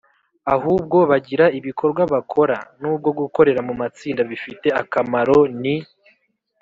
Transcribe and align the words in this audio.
ahubwo 0.55 0.97
bagira 1.09 1.45
ibikorwa 1.59 2.01
bakora. 2.13 2.57
Nubwo 2.79 3.09
gukorera 3.19 3.61
mu 3.67 3.73
matsinda 3.81 4.21
bifite 4.31 4.67
akamaro 4.81 5.37
ni 5.61 5.75